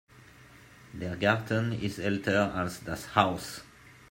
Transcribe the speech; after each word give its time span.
Der 0.93 1.15
Garten 1.15 1.79
ist 1.79 1.99
älter 1.99 2.55
als 2.55 2.83
das 2.83 3.15
Haus. 3.15 3.61